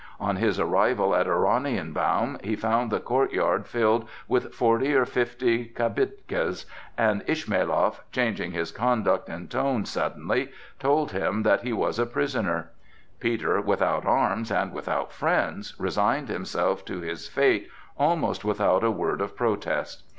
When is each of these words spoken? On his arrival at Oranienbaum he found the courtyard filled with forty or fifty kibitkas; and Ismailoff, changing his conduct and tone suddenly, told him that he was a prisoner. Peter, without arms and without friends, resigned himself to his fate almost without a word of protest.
On 0.19 0.37
his 0.37 0.59
arrival 0.59 1.13
at 1.15 1.27
Oranienbaum 1.27 2.43
he 2.43 2.55
found 2.55 2.89
the 2.91 2.99
courtyard 2.99 3.67
filled 3.67 4.09
with 4.27 4.51
forty 4.51 4.95
or 4.95 5.05
fifty 5.05 5.65
kibitkas; 5.75 6.65
and 6.97 7.21
Ismailoff, 7.27 8.01
changing 8.11 8.51
his 8.51 8.71
conduct 8.71 9.29
and 9.29 9.47
tone 9.47 9.85
suddenly, 9.85 10.49
told 10.79 11.11
him 11.11 11.43
that 11.43 11.61
he 11.61 11.71
was 11.71 11.99
a 11.99 12.07
prisoner. 12.07 12.71
Peter, 13.19 13.61
without 13.61 14.03
arms 14.03 14.49
and 14.51 14.73
without 14.73 15.11
friends, 15.11 15.75
resigned 15.77 16.29
himself 16.29 16.83
to 16.85 17.01
his 17.01 17.27
fate 17.27 17.69
almost 17.95 18.43
without 18.43 18.83
a 18.83 18.89
word 18.89 19.21
of 19.21 19.35
protest. 19.35 20.01